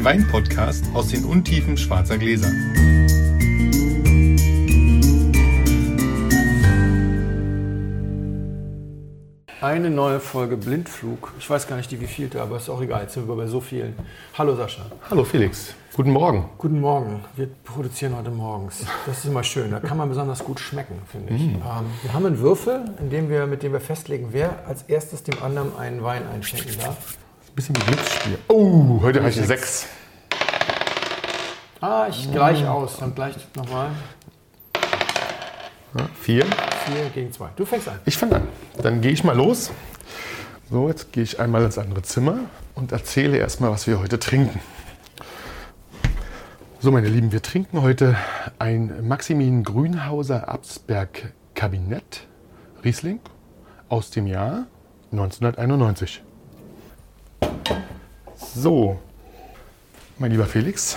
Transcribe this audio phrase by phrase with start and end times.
[0.00, 2.50] den Wein-Podcast aus den Untiefen schwarzer Gläser.
[9.60, 11.34] Eine neue Folge Blindflug.
[11.38, 13.02] Ich weiß gar nicht, die wievielte, aber ist auch egal.
[13.02, 13.94] Jetzt sind wir bei so vielen.
[14.38, 14.86] Hallo Sascha.
[15.10, 16.48] Hallo Felix, guten Morgen.
[16.56, 17.22] Guten Morgen.
[17.36, 18.86] Wir produzieren heute morgens.
[19.04, 19.70] Das ist immer schön.
[19.70, 21.42] Da kann man besonders gut schmecken, finde ich.
[21.42, 21.60] Ähm,
[22.00, 25.42] wir haben einen Würfel, in dem wir, mit dem wir festlegen, wer als erstes dem
[25.42, 27.18] anderen einen Wein einschenken darf.
[27.60, 28.38] Bisschen wie Glücksspiel.
[28.48, 29.86] Oh, heute habe ich eine 6.
[31.82, 32.96] Ah, ich gleich aus.
[32.96, 33.90] Dann gleich nochmal.
[36.22, 36.46] 4.
[36.46, 37.50] Vier gegen zwei.
[37.56, 37.98] Du fängst an.
[38.06, 38.48] Ich fange an.
[38.82, 39.70] Dann gehe ich mal los.
[40.70, 42.38] So, jetzt gehe ich einmal ins andere Zimmer
[42.76, 44.58] und erzähle erstmal, was wir heute trinken.
[46.78, 48.16] So, meine Lieben, wir trinken heute
[48.58, 52.26] ein Maximin Grünhauser Absberg Kabinett
[52.82, 53.20] Riesling
[53.90, 54.64] aus dem Jahr
[55.12, 56.22] 1991.
[58.54, 58.98] So,
[60.18, 60.96] mein lieber Felix,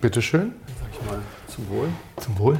[0.00, 0.52] bitteschön.
[0.80, 1.88] Sag ich mal zum Wohl.
[2.16, 2.58] Zum Wohl.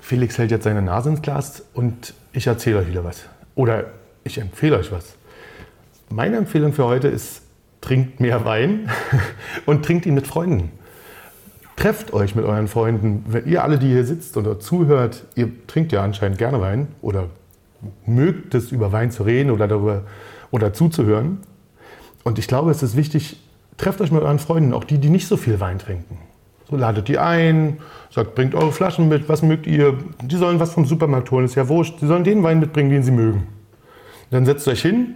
[0.00, 3.24] Felix hält jetzt seine Nase ins Glas und ich erzähle euch wieder was.
[3.56, 3.86] Oder
[4.22, 5.16] ich empfehle euch was.
[6.08, 7.42] Meine Empfehlung für heute ist,
[7.80, 8.88] trinkt mehr Wein
[9.66, 10.70] und trinkt ihn mit Freunden.
[11.74, 13.24] Trefft euch mit euren Freunden.
[13.26, 17.28] Wenn ihr alle, die hier sitzt oder zuhört, ihr trinkt ja anscheinend gerne Wein oder
[18.06, 20.04] mögt es, über Wein zu reden oder darüber
[20.50, 21.38] oder zuzuhören.
[22.24, 23.40] Und ich glaube, es ist wichtig,
[23.76, 26.18] trefft euch mit euren Freunden, auch die, die nicht so viel Wein trinken.
[26.68, 27.78] So ladet die ein,
[28.10, 29.96] sagt, bringt eure Flaschen mit, was mögt ihr?
[30.22, 32.00] Die sollen was vom Supermarkt holen, ist ja wurscht.
[32.02, 33.46] Die sollen den Wein mitbringen, den sie mögen.
[34.30, 35.14] Dann setzt euch hin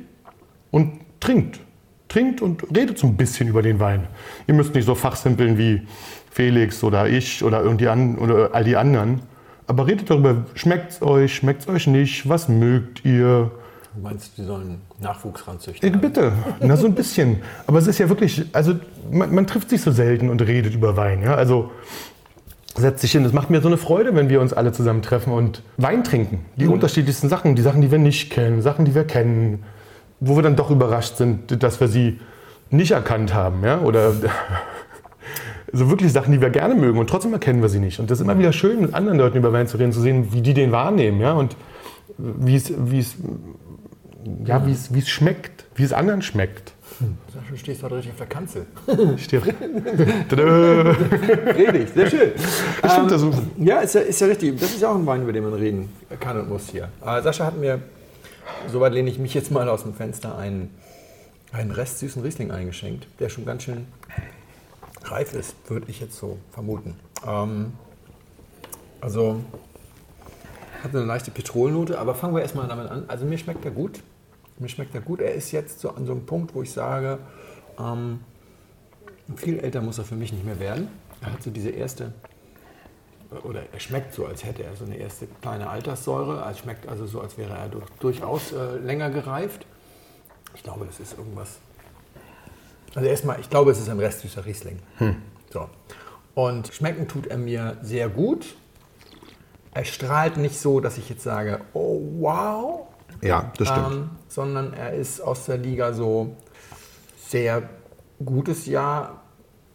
[0.71, 1.61] und trinkt.
[2.09, 4.07] Trinkt und redet so ein bisschen über den Wein.
[4.47, 5.83] Ihr müsst nicht so fachsimpeln wie
[6.31, 9.21] Felix oder ich oder, irgendwie an, oder all die anderen.
[9.67, 13.51] Aber redet darüber, schmeckt es euch, schmeckt es euch nicht, was mögt ihr?
[13.95, 16.01] Du meinst, die sollen Nachwuchs Äh, ranzüchten?
[16.01, 17.43] bitte, na so ein bisschen.
[17.67, 18.75] Aber es ist ja wirklich, also
[19.11, 21.23] man, man trifft sich so selten und redet über Wein.
[21.23, 21.35] Ja?
[21.35, 21.71] Also
[22.75, 23.25] setzt sich hin.
[23.25, 26.47] Es macht mir so eine Freude, wenn wir uns alle zusammen treffen und Wein trinken.
[26.57, 29.63] Die unterschiedlichsten Sachen, die Sachen, die wir nicht kennen, Sachen, die wir kennen,
[30.21, 32.19] wo wir dann doch überrascht sind, dass wir sie
[32.71, 33.63] nicht erkannt haben.
[33.63, 33.81] Ja?
[33.83, 34.15] Oder
[35.73, 38.01] so wirklich Sachen, die wir gerne mögen und trotzdem erkennen wir sie nicht.
[38.01, 40.33] Und das ist immer wieder schön, mit anderen Leuten über Wein zu reden, zu sehen,
[40.33, 41.21] wie die den wahrnehmen.
[41.21, 41.35] Ja?
[41.35, 41.57] Und
[42.17, 43.17] wie es, wie es,
[44.45, 46.73] ja, wie es, wie es schmeckt, wie es anderen schmeckt.
[47.33, 48.67] Sascha, du stehst heute richtig auf der Kanzel.
[49.17, 49.43] Ich stehe.
[50.29, 50.43] Tada.
[51.53, 52.33] Redig, sehr schön.
[52.37, 53.33] Ich finde das so.
[53.59, 54.61] Ja, ist ja, ist ja richtig.
[54.61, 55.89] Das ist ja auch ein Wein, über den man reden
[56.21, 56.89] kann und muss hier.
[57.05, 57.81] Äh, Sascha hat mir,
[58.71, 60.71] soweit lehne ich mich jetzt mal aus dem Fenster, einen,
[61.53, 63.87] einen Rest süßen Riesling eingeschenkt, der schon ganz schön
[65.05, 66.95] reif ist, würde ich jetzt so vermuten.
[67.27, 67.73] Ähm,
[69.01, 69.41] also
[70.83, 73.05] hat eine leichte Petrolnote, aber fangen wir erstmal damit an.
[73.09, 74.01] Also mir schmeckt er gut.
[74.63, 75.21] Mir schmeckt er gut.
[75.21, 77.19] Er ist jetzt so an so einem Punkt, wo ich sage,
[77.79, 78.21] ähm,
[79.37, 80.89] viel älter muss er für mich nicht mehr werden.
[81.21, 82.13] Er hat so diese erste,
[83.45, 86.41] oder er schmeckt so, als hätte er so eine erste kleine Alterssäure.
[86.41, 89.67] Er schmeckt also so, als wäre er durch, durchaus äh, länger gereift.
[90.55, 91.59] Ich glaube, das ist irgendwas.
[92.95, 94.79] Also erstmal, ich glaube, es ist ein restsüßer Riesling.
[95.53, 95.69] So.
[96.35, 98.55] Und schmecken tut er mir sehr gut.
[99.75, 102.87] Er strahlt nicht so, dass ich jetzt sage, oh wow,
[103.23, 103.93] Ja, das stimmt.
[103.93, 106.37] ähm, sondern er ist aus der Liga so
[107.29, 107.63] sehr
[108.25, 109.23] gutes Jahr,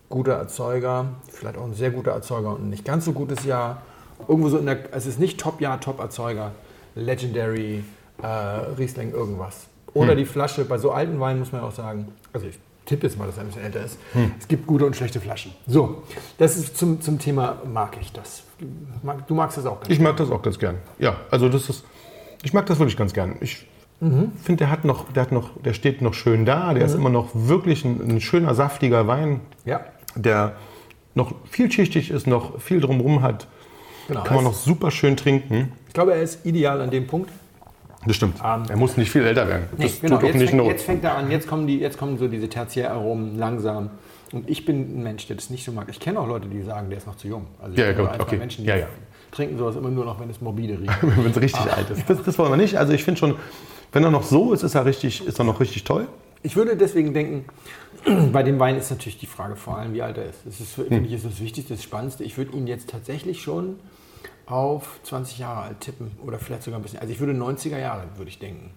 [0.09, 3.81] guter Erzeuger, vielleicht auch ein sehr guter Erzeuger und ein nicht ganz so gutes Jahr.
[4.27, 6.51] Irgendwo so in der, es ist nicht Top-Jahr, Top-Erzeuger,
[6.95, 7.83] Legendary,
[8.21, 9.67] äh, Riesling, irgendwas.
[9.93, 13.17] Oder die Flasche, bei so alten Weinen muss man auch sagen, also ich tippe jetzt
[13.17, 13.97] mal, dass er ein bisschen älter ist,
[14.39, 15.53] es gibt gute und schlechte Flaschen.
[15.67, 16.03] So,
[16.37, 18.43] das ist zum, zum Thema, mag ich das.
[19.27, 20.77] Du magst das auch ganz Ich mag das auch ganz gern.
[20.99, 21.83] Ja, also das ist.
[22.43, 23.35] Ich mag das wirklich ganz gern.
[23.41, 23.65] Ich
[23.99, 26.73] finde, der hat noch, der hat noch, der steht noch schön da.
[26.73, 29.81] Der ist immer noch wirklich ein, ein schöner, saftiger Wein, Ja,
[30.15, 30.53] der
[31.15, 33.47] noch vielschichtig ist, noch viel drumherum hat.
[34.07, 34.23] genau.
[34.23, 35.71] Kann man noch super schön trinken.
[35.87, 37.31] Ich glaube, er ist ideal an dem Punkt.
[38.05, 38.39] Das stimmt.
[38.41, 39.65] er muss nicht viel älter werden.
[39.71, 40.15] Das Nee, genau.
[40.15, 40.71] tut doch jetzt, nicht fängt, Not.
[40.71, 43.89] jetzt fängt er an, jetzt kommen, die, jetzt kommen so diese Tertiäraromen langsam.
[44.31, 45.87] Und ich bin ein Mensch, der das nicht so mag.
[45.89, 47.47] Ich kenne auch Leute, die sagen, der ist noch zu jung.
[47.59, 48.37] Also ich Ja, ja, gut, okay.
[48.37, 48.87] Menschen, die Ja, ja.
[49.31, 50.93] Trinken sowas immer nur noch, wenn es morbide riecht.
[51.01, 51.75] wenn es richtig Ah.
[51.75, 52.09] alt ist.
[52.09, 52.77] Das, das wollen wir nicht.
[52.77, 53.35] Also ich finde schon,
[53.91, 56.07] wenn er noch so ist, ist er richtig, ist er noch richtig toll.
[56.43, 57.45] Ich würde deswegen denken,
[58.31, 60.39] bei dem Wein ist natürlich die Frage vor allem, wie alt er ist.
[60.45, 62.23] Das ist, finde ich, ist das Wichtigste, das Spannendste.
[62.23, 63.79] Ich würde ihn jetzt tatsächlich schon
[64.45, 66.99] auf 20 Jahre alt tippen oder vielleicht sogar ein bisschen.
[66.99, 68.71] Also ich würde 90er Jahre, würde ich denken.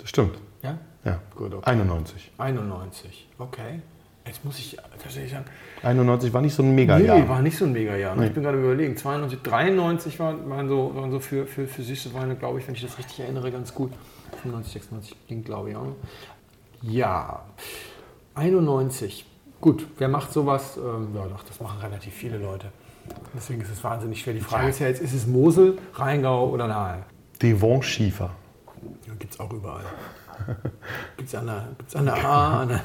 [0.00, 0.36] Das stimmt.
[0.62, 0.78] Ja?
[1.04, 1.20] Ja.
[1.34, 1.70] Gut, okay.
[1.70, 2.30] 91.
[2.36, 3.28] 91.
[3.38, 3.80] Okay.
[4.26, 5.44] Jetzt muss ich tatsächlich sagen,
[5.82, 8.16] 91 war nicht so ein mega Nee, war nicht so ein Mega-Jahr.
[8.16, 8.26] ne?
[8.26, 8.96] Ich bin gerade überlegen.
[8.96, 12.74] 92, 93 waren, waren so, waren so für, für, für süße Weine, glaube ich, wenn
[12.74, 13.92] ich das richtig erinnere, ganz gut.
[14.42, 15.94] 95, 96 ging, glaube ich, auch.
[16.82, 17.44] Ja.
[18.34, 19.26] 91.
[19.60, 20.76] Gut, wer macht sowas?
[20.76, 22.72] Ähm, ja, doch, das machen relativ viele Leute.
[23.34, 24.34] Deswegen ist es wahnsinnig schwer.
[24.34, 27.04] Die Frage ist ja jetzt, ist es Mosel, Rheingau oder Nahe?
[27.40, 28.30] Devon-Schiefer.
[29.06, 29.84] Ja, gibt es auch überall.
[31.16, 32.80] Gibt es an, der- gibt's an der A, an der,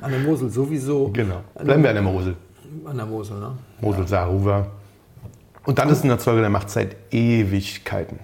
[0.00, 1.08] an der Mosel sowieso.
[1.12, 1.40] Genau.
[1.62, 2.36] Bleiben wir an der Mosel.
[2.84, 3.50] An der Mosel, ne?
[3.80, 4.66] Mosel Saarhuber.
[5.64, 8.18] Und dann ist ein Erzeuger, der macht seit Ewigkeiten.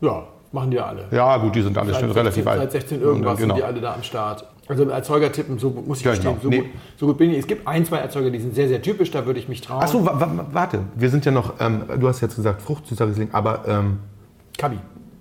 [0.00, 1.06] Ja, machen die ja alle.
[1.10, 2.60] Ja, gut, die sind alle schon relativ alt.
[2.60, 3.54] Seit 16 irgendwas Genau.
[3.54, 4.46] sind die alle da am Start.
[4.68, 6.42] Also Erzeuger tippen, so muss ich Ja, gestehen, genau.
[6.42, 6.58] so, Nee.
[6.58, 6.66] gut,
[6.96, 7.38] so gut bin ich.
[7.38, 9.82] Es gibt ein, zwei Erzeuger, die sind sehr, sehr typisch, da würde ich mich trauen.
[9.82, 10.80] Achso, wa wa warte.
[10.94, 13.98] Wir sind ja noch, ähm, du hast jetzt gesagt Fruchtsüßer Riesling, aber, ähm,
[14.56, 14.78] Kabi.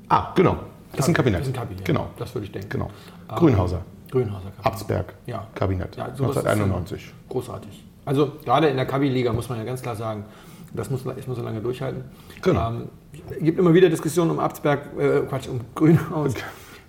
[0.09, 0.57] ah, genau.
[0.95, 1.41] Das ist ein Kabinett.
[1.41, 1.85] Das ist ein Kabinett.
[1.85, 2.09] Genau.
[2.17, 2.69] Das würde ich denken.
[2.69, 2.89] genau.
[3.27, 3.81] Grünhauser,
[4.11, 4.65] Grünhauser Kabinett.
[4.65, 5.47] Absberg, Ja.
[5.55, 5.95] Kabinett.
[5.95, 7.13] Ja, sowas ist 1991.
[7.29, 7.83] Großartig.
[8.05, 10.25] Also gerade in der Kabi-Liga muss man ja ganz klar sagen,
[10.73, 12.03] das muss man, ich muss so lange durchhalten.
[12.41, 12.69] Genau.
[12.69, 12.89] Ähm,
[13.29, 16.33] es gibt immer wieder Diskussionen um Absberg, äh, Quatsch, um Grünhaus,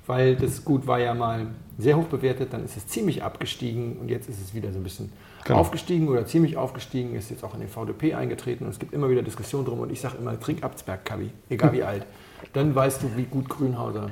[0.07, 1.47] weil das Gut war ja mal
[1.79, 4.83] sehr hoch bewertet, dann ist es ziemlich abgestiegen und jetzt ist es wieder so ein
[4.85, 5.13] bisschen
[5.45, 5.59] Genau.
[5.59, 9.11] aufgestiegen oder ziemlich aufgestiegen, ist jetzt auch in den VDP eingetreten und es gibt immer
[9.11, 12.07] wieder Diskussionen drum und ich sage immer, trink Absberg Kabi, egal wie alt.
[12.53, 14.11] Dann weißt du, wie gut Grünhauser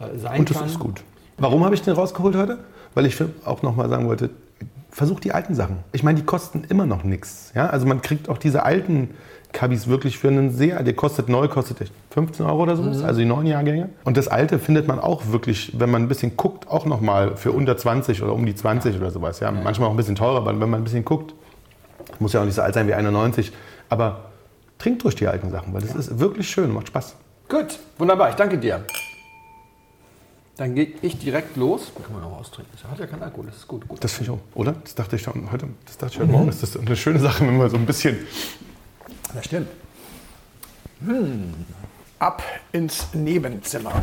[0.00, 0.66] äh, sein Und das kann.
[0.66, 1.02] ist gut.
[1.38, 2.58] Warum habe ich den rausgeholt heute?
[2.94, 4.30] Weil ich auch nochmal sagen wollte,
[4.90, 5.76] versucht die alten Sachen.
[5.92, 7.52] Ich meine, die kosten immer noch nichts.
[7.54, 7.68] Ja?
[7.68, 9.10] Also man kriegt auch diese alten
[9.52, 13.04] Kabis wirklich für einen sehr, der kostet neu, kostet echt 15 Euro oder so, Mhm.
[13.04, 13.88] also die neuen Jahrgänge.
[14.04, 17.52] Und das alte findet man auch wirklich, wenn man ein bisschen guckt, auch nochmal für
[17.52, 19.40] unter 20 oder um die 20 oder sowas.
[19.40, 19.50] Ja?
[19.52, 21.34] Manchmal auch ein bisschen teurer, aber wenn man ein bisschen guckt,
[22.18, 23.52] muss ja auch nicht so alt sein wie 91,
[23.88, 24.24] aber
[24.78, 27.14] trinkt durch die alten Sachen, weil das ist wirklich schön, macht Spaß.
[27.48, 28.84] Gut, wunderbar, ich danke dir.
[30.58, 31.92] Dann gehe ich direkt los.
[32.02, 32.72] Kann man auch austrinken.
[32.72, 33.86] Das hat ja keinen Alkohol, das ist gut.
[33.86, 34.02] gut.
[34.02, 34.72] Das finde ich auch, oder?
[34.72, 37.46] Das dachte ich schon heute, das dachte ich heute Morgen, das ist eine schöne Sache,
[37.46, 38.26] wenn man so ein bisschen
[39.32, 39.68] Das stimmt.
[41.06, 41.54] Hm.
[42.18, 42.42] Ab
[42.72, 44.02] ins Nebenzimmer.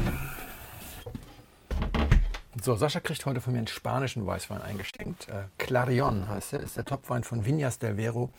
[2.63, 5.27] So, Sascha kriegt heute von mir einen spanischen Weißwein eingeschenkt.
[5.27, 8.31] Äh, Clarion heißt er, ist der Topwein von Viñas del Vero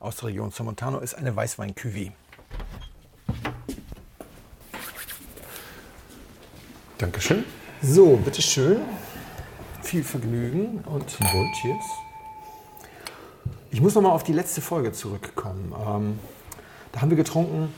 [0.00, 2.12] aus der Region Somontano, ist eine Weißwein-Cuvée.
[7.04, 7.44] Dankeschön.
[7.82, 8.78] So, bitteschön.
[9.82, 11.84] Viel Vergnügen und wohl, cheers.
[13.70, 15.74] Ich muss nochmal auf die letzte Folge zurückkommen.
[15.86, 16.18] Ähm,
[16.92, 17.68] da haben wir getrunken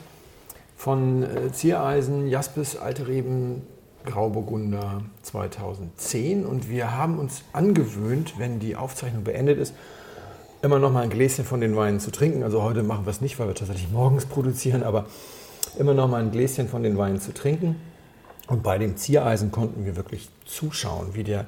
[0.76, 3.62] von äh, Ziereisen, Jaspis, Alte Reben,
[4.04, 9.74] Grauburgunder 2010 und wir haben uns angewöhnt, wenn die Aufzeichnung beendet ist,
[10.62, 12.44] immer noch mal ein Gläschen von den Weinen zu trinken.
[12.44, 15.06] Also heute machen wir es nicht, weil wir tatsächlich morgens produzieren, aber
[15.80, 17.74] immer noch mal ein Gläschen von den Weinen zu trinken.
[18.46, 21.46] Und bei dem Ziereisen konnten wir wirklich zuschauen, wie der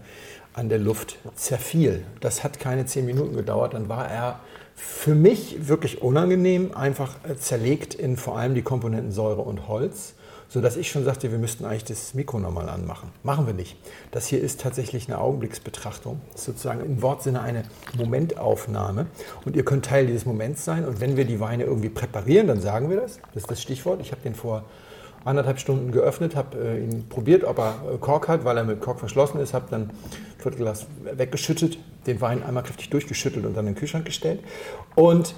[0.52, 2.04] an der Luft zerfiel.
[2.20, 3.74] Das hat keine zehn Minuten gedauert.
[3.74, 4.40] Dann war er
[4.74, 10.14] für mich wirklich unangenehm, einfach äh, zerlegt in vor allem die Komponenten Säure und Holz,
[10.48, 13.10] sodass ich schon sagte, wir müssten eigentlich das Mikro nochmal anmachen.
[13.22, 13.76] Machen wir nicht.
[14.10, 17.64] Das hier ist tatsächlich eine Augenblicksbetrachtung, sozusagen im Wortsinne eine
[17.96, 19.06] Momentaufnahme.
[19.44, 20.86] Und ihr könnt Teil dieses Moments sein.
[20.86, 23.20] Und wenn wir die Weine irgendwie präparieren, dann sagen wir das.
[23.34, 24.00] Das ist das Stichwort.
[24.00, 24.64] Ich habe den vor
[25.24, 28.80] anderthalb Stunden geöffnet, habe äh, ihn probiert, ob er äh, Kork hat, weil er mit
[28.80, 29.90] Kork verschlossen ist, habe dann
[30.38, 34.40] Viertelglas weggeschüttet, den Wein einmal kräftig durchgeschüttelt und dann in den Kühlschrank gestellt.
[34.94, 35.34] Und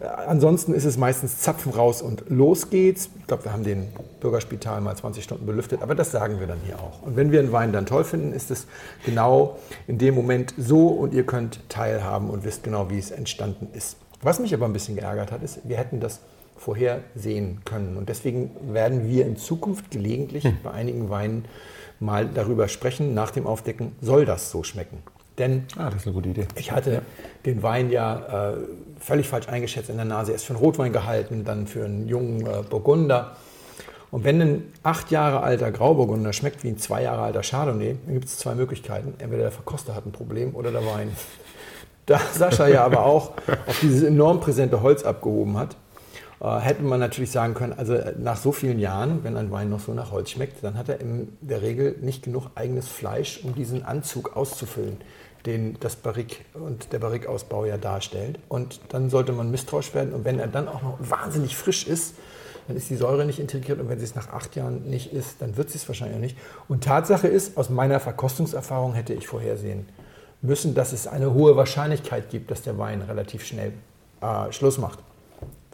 [0.00, 3.10] äh, ansonsten ist es meistens Zapfen raus und los geht's.
[3.18, 3.88] Ich glaube, wir haben den
[4.20, 7.02] Bürgerspital mal 20 Stunden belüftet, aber das sagen wir dann hier auch.
[7.02, 8.66] Und wenn wir einen Wein dann toll finden, ist es
[9.04, 13.68] genau in dem Moment so und ihr könnt teilhaben und wisst genau, wie es entstanden
[13.72, 13.96] ist.
[14.20, 16.20] Was mich aber ein bisschen geärgert hat, ist, wir hätten das
[16.62, 17.96] vorhersehen können.
[17.96, 21.44] Und deswegen werden wir in Zukunft gelegentlich bei einigen Weinen
[21.98, 24.98] mal darüber sprechen, nach dem Aufdecken, soll das so schmecken?
[25.38, 26.46] Denn Ah, das ist eine gute Idee.
[26.56, 27.02] ich hatte
[27.46, 28.56] den Wein ja äh,
[29.00, 30.32] völlig falsch eingeschätzt in der Nase.
[30.32, 33.36] Erst für einen Rotwein gehalten, dann für einen jungen äh, Burgunder.
[34.10, 38.14] Und wenn ein acht Jahre alter Grauburgunder schmeckt wie ein zwei Jahre alter Chardonnay, dann
[38.14, 39.14] gibt es zwei Möglichkeiten.
[39.18, 41.10] Entweder der Verkoster hat ein Problem oder der Wein.
[42.06, 43.32] Da Sascha ja aber auch
[43.66, 45.76] auf dieses enorm präsente Holz abgehoben hat,
[46.42, 49.80] hätte man natürlich sagen können, also äh, nach so vielen Jahren, wenn ein Wein noch
[49.80, 53.54] so nach Holz schmeckt, dann hat er in der Regel nicht genug eigenes Fleisch, um
[53.54, 54.96] diesen Anzug auszufüllen,
[55.46, 58.40] den das Barrique und der Barrique-Ausbau ja darstellt.
[58.48, 60.12] Und dann sollte man misstrauisch werden.
[60.12, 62.14] Und wenn er dann auch noch wahnsinnig frisch ist,
[62.66, 63.78] dann ist die Säure nicht integriert.
[63.78, 66.36] Und wenn sie es nach acht Jahren nicht ist, dann wird sie es wahrscheinlich nicht.
[66.68, 69.88] Und Tatsache ist, aus meiner Verkostungserfahrung hätte ich vorhersehen
[70.40, 73.72] müssen, dass es eine hohe Wahrscheinlichkeit gibt, dass der Wein relativ schnell
[74.20, 74.98] äh, Schluss macht.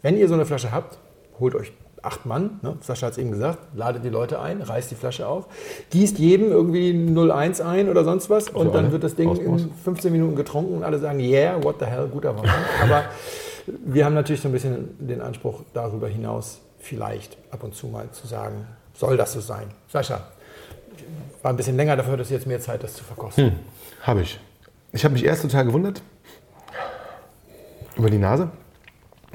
[0.01, 0.97] Wenn ihr so eine Flasche habt,
[1.39, 2.77] holt euch acht Mann, ne?
[2.81, 5.45] Sascha hat es eben gesagt, ladet die Leute ein, reißt die Flasche auf,
[5.89, 8.91] gießt jedem irgendwie 0,1 ein oder sonst was und dann alle?
[8.93, 9.61] wird das Ding Ausmaß?
[9.63, 12.49] in 15 Minuten getrunken und alle sagen, yeah, what the hell, guter Wein.
[12.81, 13.05] Aber
[13.67, 18.09] wir haben natürlich so ein bisschen den Anspruch, darüber hinaus vielleicht ab und zu mal
[18.11, 19.67] zu sagen, soll das so sein?
[19.89, 20.21] Sascha,
[21.41, 23.51] war ein bisschen länger dafür, dass jetzt mehr Zeit, das zu verkosten.
[23.51, 23.59] Hm,
[24.03, 24.39] habe ich.
[24.93, 26.01] ich habe mich erst total gewundert
[27.97, 28.49] über die Nase.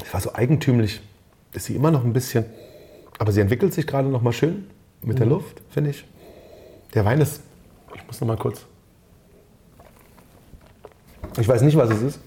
[0.03, 1.01] Es war so eigentümlich.
[1.53, 2.45] Ist sie immer noch ein bisschen,
[3.19, 4.67] aber sie entwickelt sich gerade noch mal schön
[5.03, 6.05] mit der Luft, finde ich.
[6.95, 7.43] Der Wein ist,
[7.95, 8.65] ich muss noch mal kurz.
[11.39, 12.21] Ich weiß nicht, was es ist.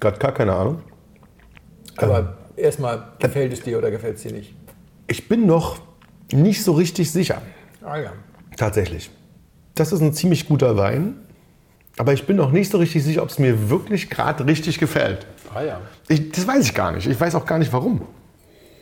[0.00, 0.82] Gerade gar keine Ahnung.
[1.96, 4.54] Aber erstmal, gefällt es dir oder gefällt es dir nicht?
[5.06, 5.80] Ich bin noch
[6.32, 7.42] nicht so richtig sicher.
[7.82, 8.12] Ah ja.
[8.56, 9.10] Tatsächlich.
[9.74, 11.16] Das ist ein ziemlich guter Wein.
[11.96, 15.26] Aber ich bin noch nicht so richtig sicher, ob es mir wirklich gerade richtig gefällt.
[15.54, 15.80] Ah ja.
[16.08, 17.06] Ich, das weiß ich gar nicht.
[17.06, 18.02] Ich weiß auch gar nicht warum.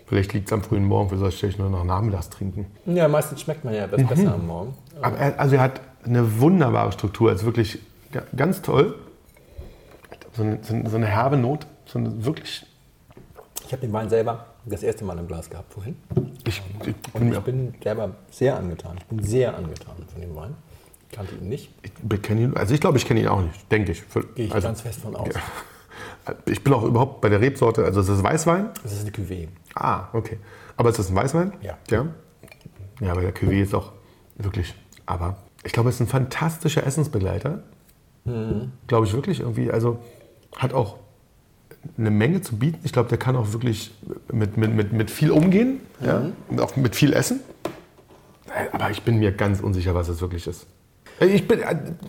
[0.07, 2.67] Vielleicht liegt es am frühen Morgen, vielleicht soll ich nur noch nachmittags trinken.
[2.87, 4.75] Ja, meistens schmeckt man ja etwas besser am Morgen.
[5.01, 7.79] Aber er, also er hat eine wunderbare Struktur, er ist wirklich
[8.13, 8.95] ga- ganz toll.
[10.35, 12.67] So eine, so eine- herbe Not, so eine wirklich.
[13.67, 15.97] Ich habe den Wein selber das erste Mal im Glas gehabt vorhin.
[16.47, 18.97] Ich, ich, Und bin ich bin selber sehr angetan.
[18.99, 20.55] Ich bin sehr angetan von dem Wein.
[21.13, 21.69] Ich kannte ihn nicht.
[21.83, 24.03] ich kenne ihn, also ich glaube, ich kenne ihn auch nicht, denke ich.
[24.35, 25.29] Gehe ich also, ganz fest von aus.
[26.47, 28.71] ich bin auch überhaupt bei der Rebsorte, also es ist Weißwein.
[28.83, 29.49] Das ist eine Cuvée.
[29.75, 30.39] Ah, okay.
[30.79, 31.53] Aber ist das ein Weißwein?
[31.61, 31.77] Ja.
[31.91, 32.07] Ja,
[33.03, 33.93] ja aber der Cuvée ist auch
[34.37, 34.75] wirklich.
[35.05, 37.63] Aber ich glaube, es ist ein fantastischer Essensbegleiter.
[38.87, 39.71] Glaube ich wirklich irgendwie.
[39.71, 39.99] Also
[40.57, 40.97] hat auch
[41.99, 42.79] eine Menge zu bieten.
[42.85, 43.93] Ich glaube, der kann auch wirklich
[44.33, 45.81] mit, mit, mit, mit viel umgehen.
[46.01, 46.31] Ja?
[46.49, 47.41] Und auch mit viel essen.
[48.73, 50.67] Aber ich bin mir ganz unsicher, was es wirklich ist.
[51.23, 51.61] Ich bin,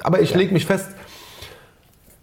[0.01, 0.89] aber ich lege mich fest,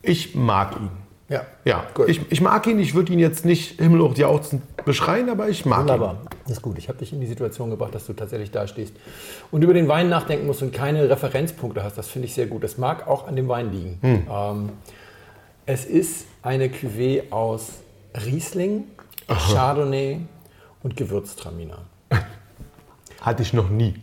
[0.03, 0.91] ich mag ihn.
[1.29, 1.47] Ja.
[1.65, 2.09] Ja, Gut.
[2.09, 2.81] ich, ich mag ihn.
[2.81, 5.83] Ich würde ihn jetzt nicht himmelhoch jauchzend beschreien, aber ich mag ihn.
[5.83, 6.23] Wunderbar.
[6.45, 6.77] Das ist gut.
[6.77, 8.95] Ich habe dich in die Situation gebracht, dass du tatsächlich da stehst
[9.53, 11.97] und über den Wein nachdenken musst und keine Referenzpunkte hast.
[11.97, 12.65] Das finde ich sehr gut.
[12.65, 13.99] Das mag auch an dem Wein liegen.
[14.03, 14.71] Ähm,
[15.67, 17.75] es ist eine Cuvée aus
[18.27, 18.85] Riesling,
[19.29, 20.19] Chardonnay
[20.83, 21.79] und Gewürztraminer.
[23.21, 23.95] Hatte ich noch nie.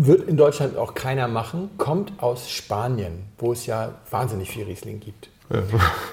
[0.00, 5.00] Wird in Deutschland auch keiner machen, kommt aus Spanien, wo es ja wahnsinnig viel Riesling
[5.00, 5.28] gibt.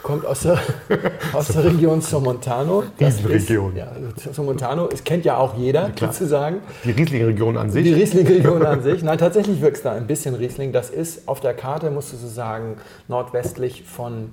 [0.01, 0.59] Kommt aus der,
[1.33, 2.83] aus der Region Somontano.
[2.99, 3.75] Riesenregion.
[3.75, 3.91] Ja,
[4.31, 6.61] Somontano, es kennt ja auch jeder sozusagen.
[6.85, 7.83] Die Riesling-Region an sich.
[7.83, 9.03] Die Riesling-Region an sich.
[9.03, 10.71] Nein, tatsächlich wirkt es da ein bisschen Riesling.
[10.71, 12.77] Das ist auf der Karte, musst du so sagen,
[13.09, 14.31] nordwestlich von,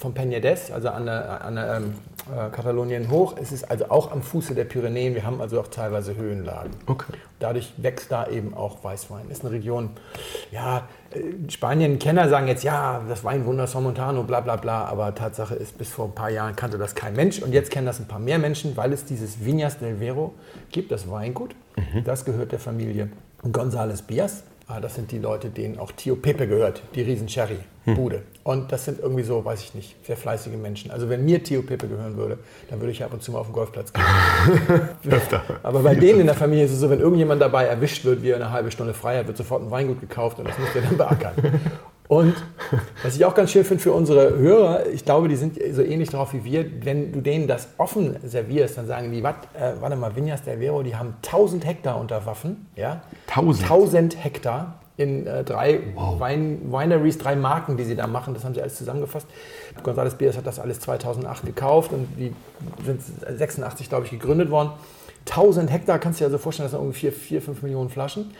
[0.00, 1.94] von Penedès, also an der, an der ähm,
[2.30, 3.36] äh, Katalonien hoch.
[3.40, 5.14] Es ist also auch am Fuße der Pyrenäen.
[5.14, 6.70] Wir haben also auch teilweise Höhenlagen.
[6.86, 7.12] Okay.
[7.38, 9.28] Dadurch wächst da eben auch Weißwein.
[9.30, 9.90] Ist eine Region,
[10.50, 15.76] ja, äh, Spanien-Kenner sagen jetzt, ja, das Weinwunder Somontano, bla bla bla, aber Tatsache ist,
[15.76, 18.20] bis vor ein paar Jahren kannte das kein Mensch und jetzt kennen das ein paar
[18.20, 20.34] mehr Menschen, weil es dieses Viñas del Vero
[20.72, 21.54] gibt, das Weingut.
[22.04, 23.10] Das gehört der Familie
[23.42, 24.44] González Bias.
[24.72, 28.22] Ah, Das sind die Leute, denen auch Tio Pepe gehört, die riesen Cherry-Bude.
[28.44, 30.92] Und das sind irgendwie so, weiß ich nicht, sehr fleißige Menschen.
[30.92, 33.48] Also wenn mir Tio Pepe gehören würde, dann würde ich ab und zu mal auf
[33.48, 34.04] den Golfplatz gehen.
[35.10, 35.42] Öfter.
[35.64, 38.30] Aber bei denen in der Familie ist es so, wenn irgendjemand dabei erwischt wird, wie
[38.30, 40.82] er eine halbe Stunde frei hat, wird sofort ein Weingut gekauft und das muss er
[40.82, 41.34] dann beackern.
[42.10, 42.34] Und
[43.04, 46.10] was ich auch ganz schön finde für unsere Hörer, ich glaube, die sind so ähnlich
[46.10, 49.94] drauf wie wir, wenn du denen das offen servierst, dann sagen die, wat, äh, warte
[49.94, 52.66] mal, Viñas del Vero, die haben 1000 Hektar unter Waffen.
[52.74, 53.02] Ja?
[53.28, 53.62] 1000?
[53.62, 58.34] 1000 Hektar in äh, drei Wein, Wineries, drei Marken, die sie da machen.
[58.34, 59.28] Das haben sie alles zusammengefasst.
[59.84, 62.34] González Biers hat das alles 2008 gekauft und die
[62.84, 63.02] sind
[63.38, 64.72] 86, glaube ich, gegründet worden.
[65.28, 68.32] 1000 Hektar, kannst du dir also vorstellen, das sind ungefähr 4, 5 Millionen Flaschen.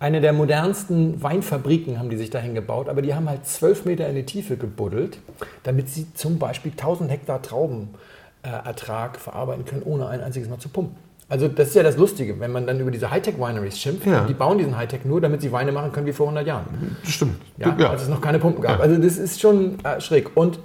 [0.00, 4.08] Eine der modernsten Weinfabriken haben die sich dahin gebaut, aber die haben halt 12 Meter
[4.08, 5.18] in die Tiefe gebuddelt,
[5.62, 10.96] damit sie zum Beispiel 1000 Hektar Traubenertrag verarbeiten können, ohne ein einziges Mal zu pumpen.
[11.28, 14.06] Also das ist ja das Lustige, wenn man dann über diese Hightech-Wineries schimpft.
[14.06, 14.24] Ja.
[14.24, 16.96] Die bauen diesen Hightech nur, damit sie Weine machen können wie vor 100 Jahren.
[17.04, 17.36] Das stimmt.
[17.58, 18.80] Ja, als es noch keine Pumpen gab.
[18.80, 20.34] Also das ist schon äh, schräg.
[20.34, 20.58] Und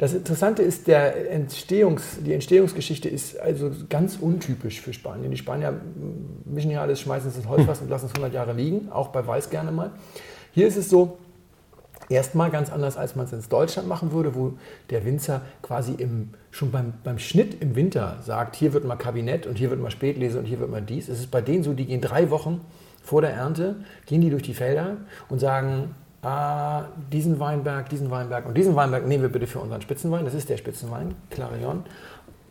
[0.00, 5.30] das Interessante ist, der Entstehungs, die Entstehungsgeschichte ist also ganz untypisch für Spanien.
[5.30, 5.78] Die Spanier
[6.46, 9.26] mischen ja alles, schmeißen es ins Holzfass und lassen es 100 Jahre liegen, auch bei
[9.26, 9.90] Weiß gerne mal.
[10.52, 11.18] Hier ist es so,
[12.08, 14.54] erstmal ganz anders, als man es in Deutschland machen würde, wo
[14.88, 19.46] der Winzer quasi im, schon beim, beim Schnitt im Winter sagt, hier wird mal Kabinett
[19.46, 21.10] und hier wird mal Spätlese und hier wird mal dies.
[21.10, 22.62] Es ist bei denen so, die gehen drei Wochen
[23.02, 23.76] vor der Ernte,
[24.06, 24.96] gehen die durch die Felder
[25.28, 29.80] und sagen, ah, diesen Weinberg, diesen Weinberg und diesen Weinberg nehmen wir bitte für unseren
[29.82, 30.24] Spitzenwein.
[30.24, 31.84] Das ist der Spitzenwein, Clarion.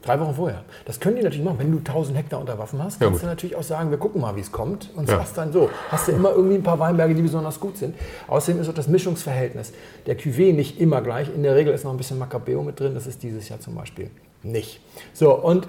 [0.02, 0.64] Drei Wochen vorher.
[0.86, 1.60] Das können die natürlich machen.
[1.60, 3.24] Wenn du 1000 Hektar unter Waffen hast, Ja, kannst gut.
[3.24, 4.90] du natürlich auch sagen, wir gucken mal, wie es kommt.
[4.96, 5.18] Und Ja.
[5.18, 7.96] sagst dann so, hast du immer irgendwie ein paar Weinberge, die besonders gut sind.
[8.30, 9.74] Außerdem ist auch das Mischungsverhältnis
[10.06, 11.28] der Cuvée nicht immer gleich.
[11.36, 12.94] In der Regel ist noch ein bisschen Macabeo mit drin.
[12.94, 14.10] Das ist dieses Jahr zum Beispiel
[14.42, 14.80] nicht.
[15.14, 15.68] So, und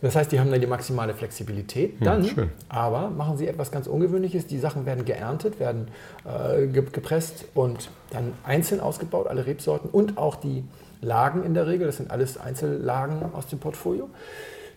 [0.00, 1.94] das heißt, die haben dann die maximale Flexibilität.
[2.04, 2.50] Dann schön.
[2.68, 4.46] aber machen sie etwas ganz Ungewöhnliches.
[4.46, 5.88] Die Sachen werden geerntet, werden
[6.24, 10.64] äh, ge- gepresst und dann einzeln ausgebaut, alle Rebsorten und auch die
[11.00, 11.86] Lagen in der Regel.
[11.86, 14.08] Das sind alles Einzellagen aus dem Portfolio.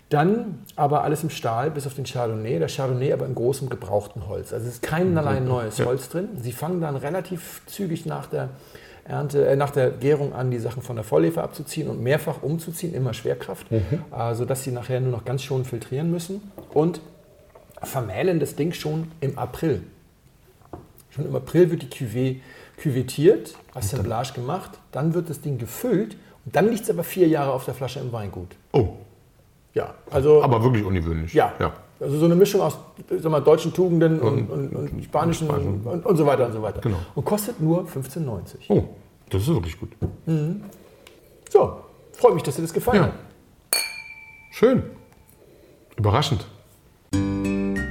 [0.10, 2.60] Dann aber alles im Stahl, bis auf den Chardonnay.
[2.60, 4.51] Der Chardonnay aber in großem gebrauchten Holz.
[4.51, 6.28] Also es ist keinerlei neues Holz drin.
[6.42, 8.50] Sie fangen dann relativ zügig nach der
[9.05, 12.93] Ernte, äh, nach der Gärung an, die Sachen von der Vollhefe abzuziehen und mehrfach umzuziehen,
[12.93, 14.03] immer Schwerkraft, mhm.
[14.15, 16.51] äh, sodass sie nachher nur noch ganz schon filtrieren müssen.
[16.74, 17.01] Und
[17.81, 19.81] vermählen das Ding schon im April.
[21.10, 22.38] Schon im April wird die Cuvée
[22.77, 26.15] küvettiert, Assemblage gemacht, dann wird das Ding gefüllt
[26.46, 28.55] und dann liegt es aber vier Jahre auf der Flasche im Weingut.
[28.72, 28.89] Oh.
[29.74, 30.43] Ja, also.
[30.43, 31.34] Aber wirklich ungewöhnlich.
[31.34, 31.53] Ja.
[31.60, 31.74] ja.
[32.01, 32.77] Also so eine Mischung aus
[33.10, 36.62] sag mal, deutschen Tugenden und, und, und, und spanischen und, und, so weiter und so
[36.62, 36.81] weiter.
[36.81, 36.98] Genau.
[37.13, 38.55] Und kostet nur 15,90.
[38.70, 38.84] Oh,
[39.29, 39.89] das ist wirklich gut.
[40.25, 40.63] Mhm.
[41.50, 41.77] So,
[42.13, 43.03] freue mich, dass dir das gefallen ja.
[43.08, 43.13] hat.
[44.50, 44.84] Schön.
[45.96, 46.48] Überraschend.